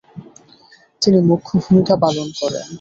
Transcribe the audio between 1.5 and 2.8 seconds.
ভূমিকা পালন করেন।